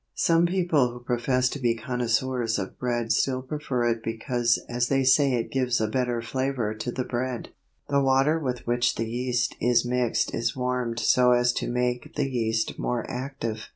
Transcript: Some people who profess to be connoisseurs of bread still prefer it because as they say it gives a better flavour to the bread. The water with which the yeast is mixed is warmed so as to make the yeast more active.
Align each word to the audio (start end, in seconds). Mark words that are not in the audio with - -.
Some 0.17 0.47
people 0.47 0.89
who 0.89 0.99
profess 0.99 1.47
to 1.49 1.59
be 1.59 1.75
connoisseurs 1.75 2.57
of 2.57 2.79
bread 2.79 3.11
still 3.11 3.43
prefer 3.43 3.87
it 3.87 4.01
because 4.03 4.57
as 4.67 4.87
they 4.87 5.03
say 5.03 5.33
it 5.33 5.51
gives 5.51 5.79
a 5.79 5.87
better 5.87 6.23
flavour 6.23 6.73
to 6.73 6.91
the 6.91 7.03
bread. 7.03 7.49
The 7.87 8.01
water 8.01 8.39
with 8.39 8.65
which 8.65 8.95
the 8.95 9.05
yeast 9.05 9.55
is 9.61 9.85
mixed 9.85 10.33
is 10.33 10.55
warmed 10.55 10.99
so 10.99 11.33
as 11.33 11.53
to 11.53 11.69
make 11.71 12.15
the 12.15 12.27
yeast 12.27 12.79
more 12.79 13.05
active. 13.07 13.69